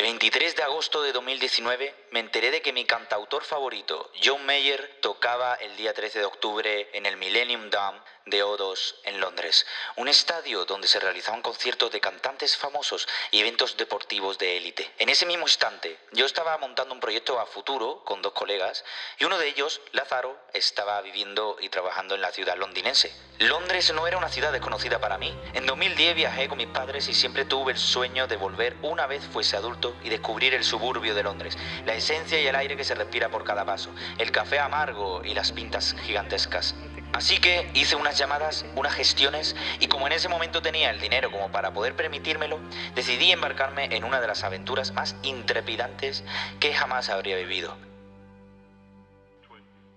[0.00, 4.98] El 23 de agosto de 2019 me enteré de que mi cantautor favorito, John Mayer,
[5.02, 10.08] tocaba el día 13 de octubre en el Millennium Dome de O2 en Londres, un
[10.08, 14.90] estadio donde se realizaban conciertos de cantantes famosos y eventos deportivos de élite.
[14.98, 18.84] En ese mismo instante, yo estaba montando un proyecto a futuro con dos colegas
[19.18, 23.12] y uno de ellos, Lázaro, estaba viviendo y trabajando en la ciudad londinense.
[23.38, 25.34] Londres no era una ciudad desconocida para mí.
[25.54, 29.24] En 2010 viajé con mis padres y siempre tuve el sueño de volver una vez
[29.24, 32.94] fuese adulto y descubrir el suburbio de Londres, la esencia y el aire que se
[32.94, 36.74] respira por cada paso, el café amargo y las pintas gigantescas.
[37.12, 41.30] Así que hice unas llamadas, unas gestiones y como en ese momento tenía el dinero
[41.30, 42.60] como para poder permitírmelo,
[42.94, 46.22] decidí embarcarme en una de las aventuras más intrepidantes
[46.60, 47.76] que jamás habría vivido.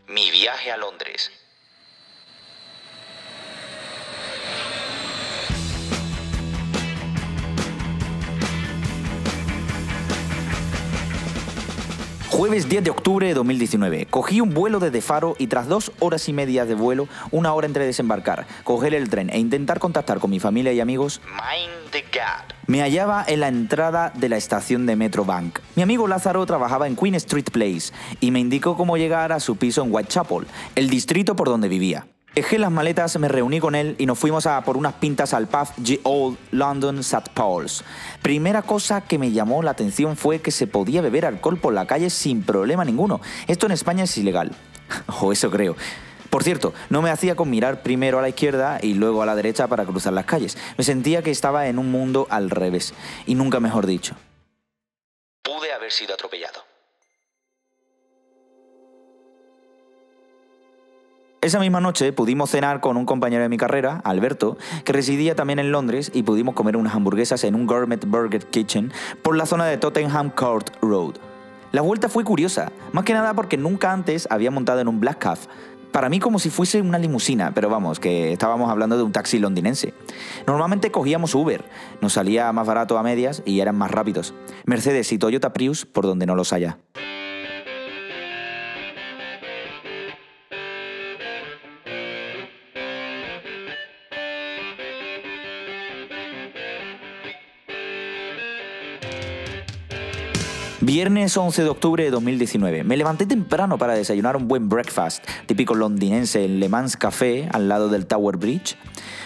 [0.08, 1.31] Mi viaje a Londres.
[12.34, 14.08] Jueves 10 de octubre de 2019.
[14.08, 17.67] Cogí un vuelo desde Faro y tras dos horas y media de vuelo, una hora
[17.67, 21.22] entre desembarcar, coger el tren e intentar contactar con mi familia y amigos,
[22.66, 25.59] me hallaba en la entrada de la estación de Metro Bank.
[25.76, 29.56] Mi amigo Lázaro trabajaba en Queen Street Place y me indicó cómo llegar a su
[29.58, 32.08] piso en Whitechapel, el distrito por donde vivía.
[32.36, 35.48] Dejé las maletas, me reuní con él y nos fuimos a por unas pintas al
[35.48, 37.30] pub G Old London St.
[37.36, 37.84] Paul's.
[38.23, 41.86] Primera cosa que me llamó la atención fue que se podía beber alcohol por la
[41.86, 43.22] calle sin problema ninguno.
[43.48, 44.52] Esto en España es ilegal.
[45.22, 45.76] o eso creo.
[46.31, 49.36] Por cierto, no me hacía con mirar primero a la izquierda y luego a la
[49.36, 50.58] derecha para cruzar las calles.
[50.76, 52.95] Me sentía que estaba en un mundo al revés.
[53.28, 54.16] Y nunca mejor dicho.
[55.44, 56.73] Pude haber sido atropellado.
[61.44, 65.59] Esa misma noche pudimos cenar con un compañero de mi carrera, Alberto, que residía también
[65.59, 69.66] en Londres y pudimos comer unas hamburguesas en un Gourmet Burger Kitchen por la zona
[69.66, 71.16] de Tottenham Court Road.
[71.73, 75.17] La vuelta fue curiosa, más que nada porque nunca antes había montado en un Black
[75.17, 75.38] Cab.
[75.91, 79.37] Para mí como si fuese una limusina, pero vamos, que estábamos hablando de un taxi
[79.37, 79.93] londinense.
[80.48, 81.65] Normalmente cogíamos Uber,
[81.99, 84.33] nos salía más barato a medias y eran más rápidos.
[84.65, 86.77] Mercedes y Toyota Prius por donde no los haya.
[100.86, 102.83] Viernes 11 de octubre de 2019.
[102.83, 107.70] Me levanté temprano para desayunar un buen breakfast, típico londinense en Le Mans Café, al
[107.70, 108.76] lado del Tower Bridge.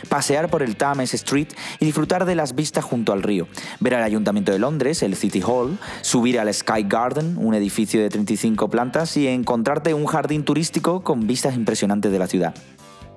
[0.07, 1.47] Pasear por el Thames Street
[1.79, 3.47] y disfrutar de las vistas junto al río.
[3.79, 8.09] Ver al Ayuntamiento de Londres, el City Hall, subir al Sky Garden, un edificio de
[8.09, 12.53] 35 plantas, y encontrarte un jardín turístico con vistas impresionantes de la ciudad.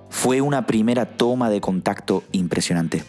[0.09, 3.05] Fue una primera toma de contacto impresionante.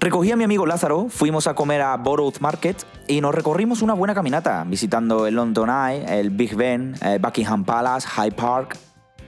[0.00, 3.94] Recogí a mi amigo Lázaro, fuimos a comer a Borough Market y nos recorrimos una
[3.94, 8.76] buena caminata, visitando el London Eye, el Big Ben, eh, Buckingham Palace, Hyde Park,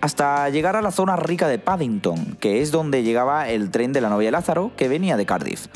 [0.00, 4.00] hasta llegar a la zona rica de Paddington, que es donde llegaba el tren de
[4.00, 5.66] la novia Lázaro que venía de Cardiff.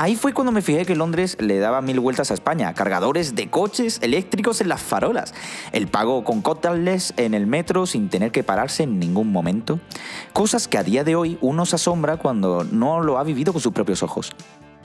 [0.00, 3.50] Ahí fue cuando me fijé que Londres le daba mil vueltas a España, cargadores de
[3.50, 5.34] coches eléctricos en las farolas,
[5.72, 9.78] el pago con contactless en el metro sin tener que pararse en ningún momento,
[10.32, 13.60] cosas que a día de hoy uno se asombra cuando no lo ha vivido con
[13.60, 14.32] sus propios ojos.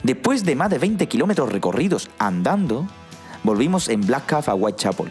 [0.02, 2.86] Después de más de 20 kilómetros recorridos andando,
[3.42, 5.10] volvimos en Black Cab a Whitechapel,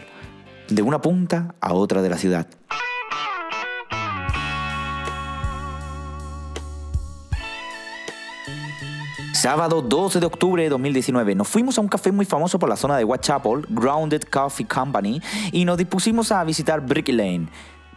[0.69, 2.45] de una punta a otra de la ciudad.
[9.45, 12.75] Sábado 12 de octubre de 2019 nos fuimos a un café muy famoso por la
[12.75, 17.50] zona de Whitechapel, Grounded Coffee Company, y nos dispusimos a visitar Brick Lane.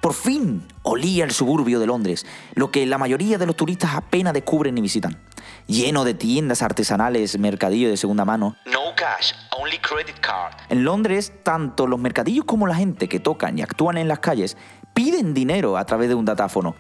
[0.03, 4.35] Por fin olía el suburbio de Londres, lo que la mayoría de los turistas apenas
[4.35, 5.19] descubren ni visitan.
[5.67, 8.55] Lleno de tiendas artesanales, mercadillo de segunda mano.
[8.67, 10.53] No cash, only credit card.
[10.69, 14.59] En Londres, tanto los mercadillos como la gente que tocan y actúan en las calles
[14.93, 16.75] piden dinero a través de un datáfono.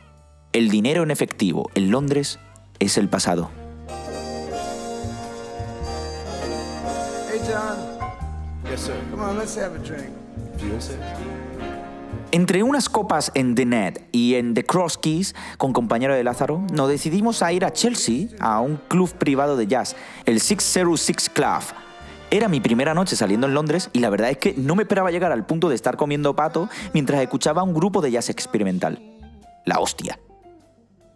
[0.52, 2.38] El dinero en efectivo en Londres
[2.80, 3.50] es el pasado.
[12.30, 16.62] Entre unas copas en The Net y en The Cross Keys, con compañero de Lázaro,
[16.72, 19.96] nos decidimos a ir a Chelsea a un club privado de jazz,
[20.26, 21.62] el 606 Club.
[22.30, 25.10] Era mi primera noche saliendo en Londres y la verdad es que no me esperaba
[25.10, 29.00] llegar al punto de estar comiendo pato mientras escuchaba un grupo de jazz experimental.
[29.64, 30.18] La hostia.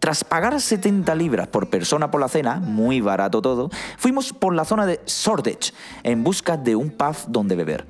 [0.03, 4.65] Tras pagar 70 libras por persona por la cena, muy barato todo, fuimos por la
[4.65, 5.73] zona de Shoreditch
[6.03, 7.85] en busca de un pub donde beber.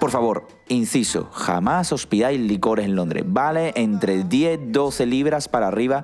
[0.00, 3.22] Por favor, inciso, jamás os pidáis licores en Londres.
[3.28, 6.02] Vale entre 10-12 libras para arriba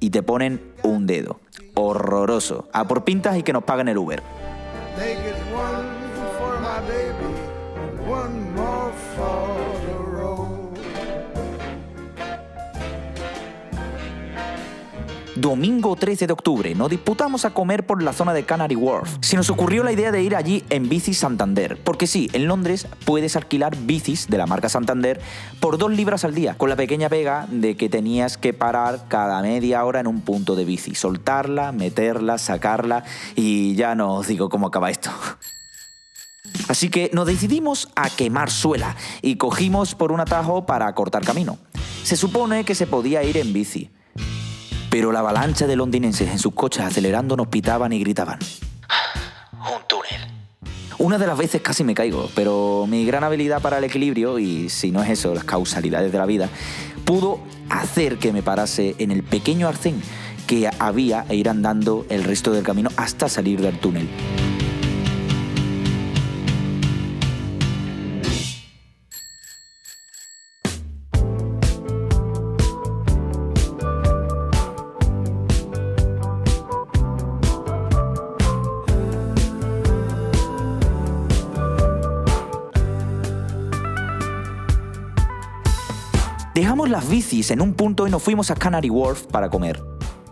[0.00, 1.38] y te ponen un dedo.
[1.74, 2.68] Horroroso.
[2.72, 4.24] A por pintas y que nos paguen el Uber.
[15.36, 19.16] Domingo 13 de octubre, nos disputamos a comer por la zona de Canary Wharf.
[19.20, 22.86] Se nos ocurrió la idea de ir allí en bici Santander, porque sí, en Londres
[23.04, 25.20] puedes alquilar bicis de la marca Santander
[25.60, 29.42] por dos libras al día, con la pequeña pega de que tenías que parar cada
[29.42, 33.04] media hora en un punto de bici, soltarla, meterla, sacarla
[33.34, 35.10] y ya no os digo cómo acaba esto.
[36.68, 41.58] Así que nos decidimos a quemar suela y cogimos por un atajo para cortar camino.
[42.02, 43.90] Se supone que se podía ir en bici,
[44.96, 48.38] pero la avalancha de londinenses en sus coches acelerando nos pitaban y gritaban.
[49.52, 50.26] Un túnel.
[50.96, 54.70] Una de las veces casi me caigo, pero mi gran habilidad para el equilibrio, y
[54.70, 56.48] si no es eso, las causalidades de la vida,
[57.04, 60.00] pudo hacer que me parase en el pequeño arcén
[60.46, 64.08] que había e ir andando el resto del camino hasta salir del túnel.
[86.96, 89.84] Las bicis en un punto y nos fuimos a Canary Wharf para comer.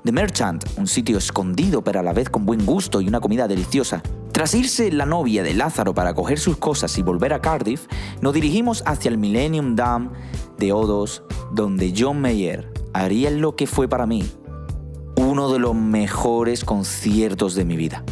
[0.02, 3.46] The Merchant, un sitio escondido pero a la vez con buen gusto y una comida
[3.46, 4.02] deliciosa.
[4.32, 7.86] Tras irse la novia de Lázaro para coger sus cosas y volver a Cardiff,
[8.22, 10.12] nos dirigimos hacia el Millennium Dam
[10.56, 14.24] de O2, donde John Mayer haría lo que fue para mí
[15.16, 18.04] uno de los mejores conciertos de mi vida.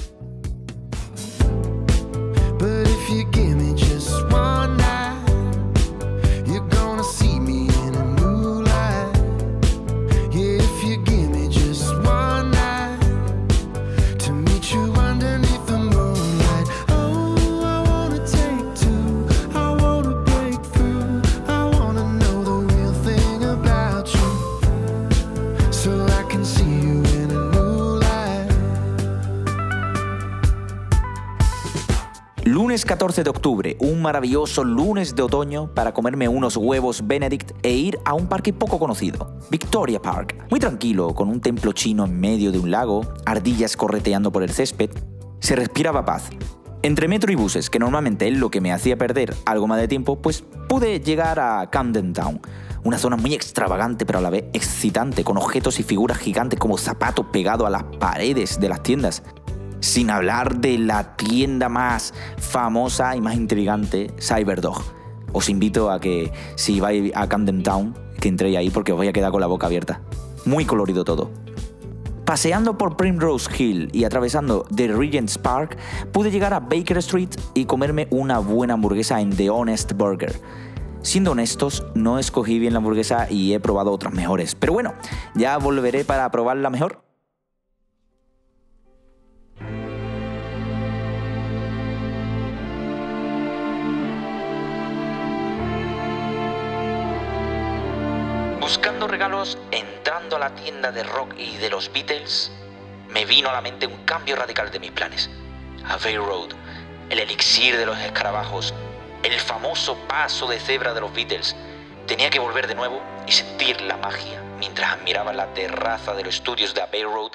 [32.53, 37.73] Lunes 14 de octubre, un maravilloso lunes de otoño para comerme unos huevos Benedict e
[37.73, 40.49] ir a un parque poco conocido, Victoria Park.
[40.51, 44.51] Muy tranquilo, con un templo chino en medio de un lago, ardillas correteando por el
[44.51, 44.91] césped.
[45.41, 46.29] Se respiraba paz.
[46.83, 49.89] Entre metro y buses, que normalmente es lo que me hacía perder algo más de
[49.89, 52.39] tiempo, pues pude llegar a Camden Town,
[52.85, 56.77] una zona muy extravagante pero a la vez excitante, con objetos y figuras gigantes como
[56.77, 59.23] zapatos pegados a las paredes de las tiendas.
[59.83, 64.81] Sin hablar de la tienda más famosa y más intrigante, Cyberdog.
[65.33, 69.09] Os invito a que si vais a Camden Town, que entréis ahí porque os voy
[69.09, 70.01] a quedar con la boca abierta.
[70.45, 71.33] Muy colorido todo.
[72.25, 75.77] Paseando por Primrose Hill y atravesando The Regent's Park,
[76.13, 80.41] pude llegar a Baker Street y comerme una buena hamburguesa en The Honest Burger.
[81.03, 84.55] Siendo honestos, no escogí bien la hamburguesa y he probado otras mejores.
[84.55, 84.95] Pero bueno,
[85.35, 87.02] ya volveré para probar la mejor.
[99.73, 102.53] Entrando a la tienda de rock y de los Beatles,
[103.09, 105.29] me vino a la mente un cambio radical de mis planes.
[105.85, 106.51] Abbey Road,
[107.11, 108.73] el elixir de los escarabajos,
[109.25, 111.57] el famoso paso de cebra de los Beatles.
[112.07, 116.37] Tenía que volver de nuevo y sentir la magia mientras admiraba la terraza de los
[116.37, 117.33] estudios de Abbey Road,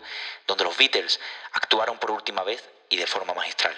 [0.48, 1.20] donde los Beatles
[1.52, 3.76] actuaron por última vez y de forma magistral.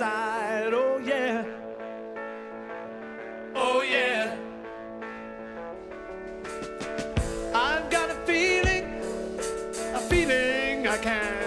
[0.00, 0.72] Inside.
[0.72, 1.44] Oh, yeah.
[3.54, 4.34] Oh, yeah.
[7.54, 8.84] I've got a feeling,
[9.94, 11.39] a feeling I can't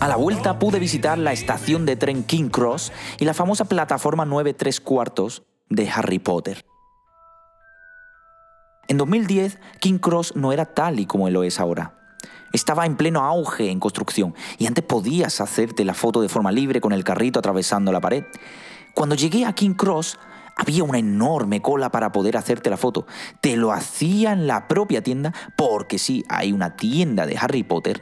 [0.00, 4.24] A la vuelta pude visitar la estación de tren King Cross y la famosa plataforma
[4.24, 6.64] 9 3 cuartos de Harry Potter.
[8.86, 12.14] En 2010, King Cross no era tal y como lo es ahora.
[12.52, 16.80] Estaba en pleno auge en construcción y antes podías hacerte la foto de forma libre
[16.80, 18.22] con el carrito atravesando la pared.
[18.94, 20.16] Cuando llegué a King Cross,
[20.54, 23.04] había una enorme cola para poder hacerte la foto.
[23.40, 28.00] Te lo hacía en la propia tienda porque sí, hay una tienda de Harry Potter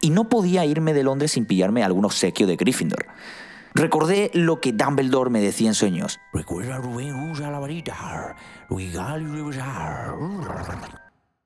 [0.00, 3.06] y no podía irme de Londres sin pillarme algún obsequio de Gryffindor.
[3.74, 6.20] Recordé lo que Dumbledore me decía en sueños.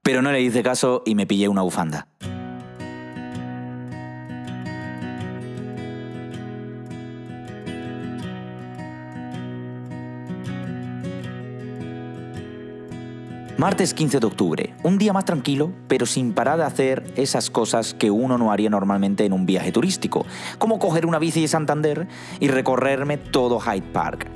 [0.03, 2.09] Pero no le hice caso y me pillé una bufanda.
[13.59, 17.93] Martes 15 de octubre, un día más tranquilo, pero sin parar de hacer esas cosas
[17.93, 20.25] que uno no haría normalmente en un viaje turístico,
[20.59, 22.07] como coger una bici de Santander
[22.39, 24.29] y recorrerme todo Hyde Park.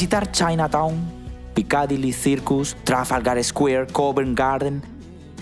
[0.00, 0.94] Visitar Chinatown,
[1.52, 4.80] Piccadilly Circus, Trafalgar Square, Covent Garden,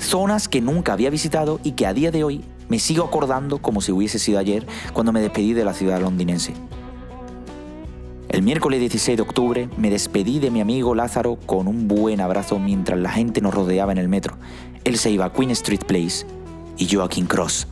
[0.00, 3.80] zonas que nunca había visitado y que a día de hoy me sigo acordando como
[3.80, 6.54] si hubiese sido ayer cuando me despedí de la ciudad londinense.
[8.28, 12.58] El miércoles 16 de octubre me despedí de mi amigo Lázaro con un buen abrazo
[12.58, 14.38] mientras la gente nos rodeaba en el metro.
[14.82, 16.26] Él se iba a Queen Street Place
[16.76, 17.68] y yo a King Cross.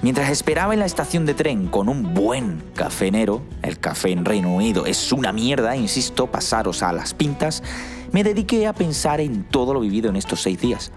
[0.00, 4.54] Mientras esperaba en la estación de tren con un buen cafenero, el café en Reino
[4.54, 7.64] Unido es una mierda, insisto, pasaros a las pintas,
[8.12, 10.92] me dediqué a pensar en todo lo vivido en estos seis días.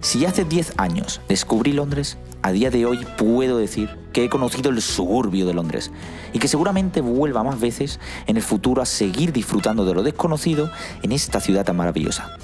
[0.00, 4.70] Si hace 10 años descubrí Londres, a día de hoy puedo decir que he conocido
[4.70, 5.90] el suburbio de Londres
[6.32, 10.70] y que seguramente vuelva más veces en el futuro a seguir disfrutando de lo desconocido
[11.02, 12.38] en esta ciudad tan maravillosa.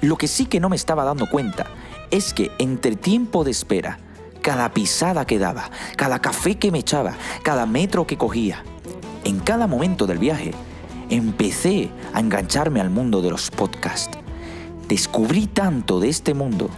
[0.00, 1.66] Lo que sí que no me estaba dando cuenta
[2.10, 3.98] es que entre tiempo de espera
[4.44, 8.62] cada pisada que daba, cada café que me echaba, cada metro que cogía.
[9.24, 10.50] En cada momento del viaje,
[11.08, 14.18] empecé a engancharme al mundo de los podcasts.
[14.86, 16.68] Descubrí tanto de este mundo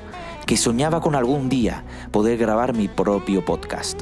[0.46, 1.82] que soñaba con algún día
[2.12, 4.00] poder grabar mi propio podcast.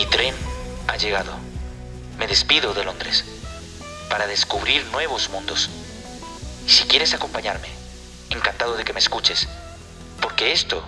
[0.00, 0.34] Mi tren
[0.88, 1.30] ha llegado.
[2.18, 3.22] Me despido de Londres
[4.08, 5.68] para descubrir nuevos mundos.
[6.66, 7.68] Si quieres acompañarme,
[8.30, 9.46] encantado de que me escuches,
[10.22, 10.82] porque esto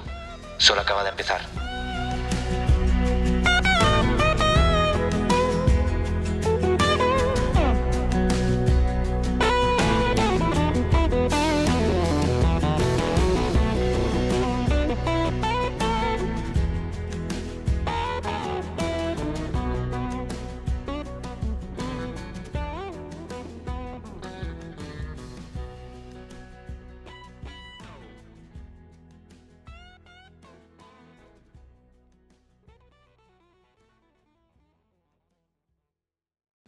[0.56, 1.46] solo acaba de empezar.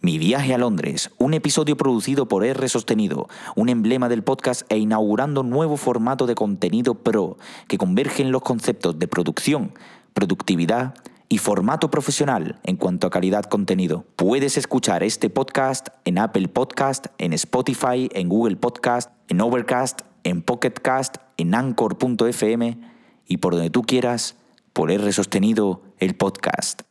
[0.04, 4.76] Mi viaje a Londres, un episodio producido por R Sostenido, un emblema del podcast e
[4.76, 9.72] inaugurando nuevo formato de contenido pro que converge en los conceptos de producción,
[10.12, 10.92] productividad
[11.30, 14.04] y formato profesional en cuanto a calidad contenido.
[14.16, 20.42] Puedes escuchar este podcast en Apple Podcast, en Spotify, en Google Podcast, en Overcast, en
[20.42, 22.78] Pocketcast, en Anchor.fm
[23.26, 24.36] y por donde tú quieras,
[24.74, 26.82] por R Sostenido, el podcast.